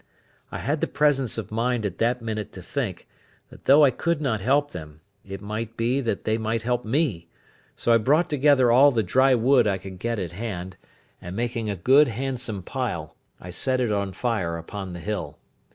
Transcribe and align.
I 0.51 0.57
had 0.57 0.81
the 0.81 0.87
presence 0.87 1.37
of 1.37 1.51
mind 1.51 1.85
at 1.85 1.99
that 1.99 2.23
minute 2.23 2.51
to 2.53 2.63
think, 2.63 3.07
that 3.49 3.65
though 3.65 3.83
I 3.83 3.91
could 3.91 4.19
not 4.19 4.41
help 4.41 4.71
them, 4.71 5.01
it 5.23 5.43
might 5.43 5.77
be 5.77 6.01
that 6.01 6.23
they 6.23 6.39
might 6.39 6.63
help 6.63 6.83
me; 6.83 7.27
so 7.75 7.93
I 7.93 7.99
brought 7.99 8.27
together 8.27 8.71
all 8.71 8.89
the 8.89 9.03
dry 9.03 9.35
wood 9.35 9.67
I 9.67 9.77
could 9.77 9.99
get 9.99 10.17
at 10.17 10.31
hand, 10.31 10.75
and 11.21 11.35
making 11.35 11.69
a 11.69 11.75
good 11.75 12.07
handsome 12.07 12.63
pile, 12.63 13.15
I 13.39 13.51
set 13.51 13.79
it 13.79 13.91
on 13.91 14.11
fire 14.11 14.57
upon 14.57 14.93
the 14.93 14.99
hill. 15.01 15.37